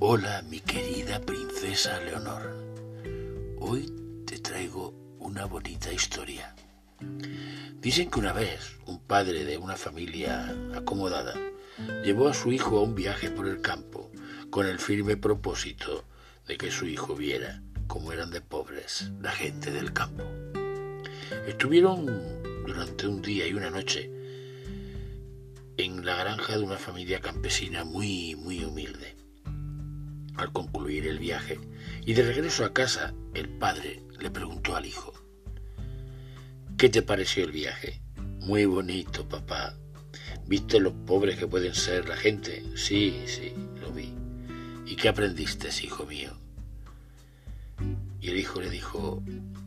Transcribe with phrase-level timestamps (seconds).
[0.00, 2.54] Hola, mi querida princesa Leonor.
[3.58, 3.92] Hoy
[4.24, 6.54] te traigo una bonita historia.
[7.80, 11.34] Dicen que una vez un padre de una familia acomodada
[12.04, 14.12] llevó a su hijo a un viaje por el campo
[14.50, 16.04] con el firme propósito
[16.46, 20.22] de que su hijo viera cómo eran de pobres la gente del campo.
[21.48, 22.06] Estuvieron
[22.64, 24.12] durante un día y una noche
[25.76, 28.87] en la granja de una familia campesina muy, muy humilde.
[30.38, 31.58] Al concluir el viaje
[32.06, 35.12] y de regreso a casa, el padre le preguntó al hijo,
[36.76, 38.00] ¿qué te pareció el viaje?
[38.42, 39.74] Muy bonito, papá.
[40.46, 42.62] ¿Viste los pobres que pueden ser la gente?
[42.76, 44.14] Sí, sí, lo vi.
[44.86, 46.38] ¿Y qué aprendiste, hijo mío?
[48.20, 49.20] Y el hijo le dijo,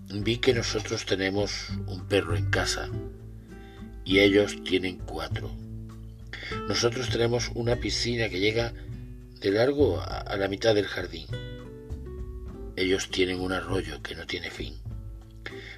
[0.08, 2.90] vi que nosotros tenemos un perro en casa
[4.06, 5.52] y ellos tienen cuatro.
[6.70, 8.74] Nosotros tenemos una piscina que llega
[9.42, 11.28] de largo a la mitad del jardín.
[12.76, 14.76] Ellos tienen un arroyo que no tiene fin.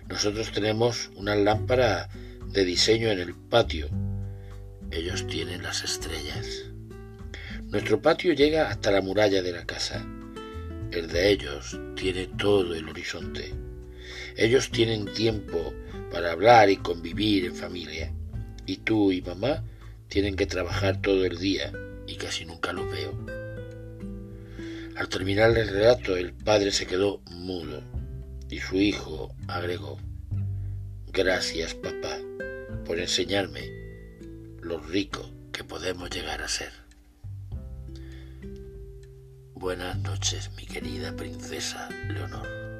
[0.07, 2.09] Nosotros tenemos una lámpara
[2.47, 3.89] de diseño en el patio.
[4.91, 6.65] Ellos tienen las estrellas.
[7.63, 10.05] Nuestro patio llega hasta la muralla de la casa.
[10.91, 13.53] El de ellos tiene todo el horizonte.
[14.35, 15.73] Ellos tienen tiempo
[16.11, 18.13] para hablar y convivir en familia.
[18.67, 19.63] Y tú y mamá
[20.09, 21.71] tienen que trabajar todo el día
[22.05, 23.42] y casi nunca los veo.
[24.95, 27.81] Al terminar el relato, el padre se quedó mudo
[28.49, 29.97] y su hijo agregó,
[31.11, 32.17] Gracias, papá,
[32.85, 33.69] por enseñarme
[34.61, 36.71] lo rico que podemos llegar a ser.
[39.55, 42.72] Buenas noches, mi querida princesa Leonor.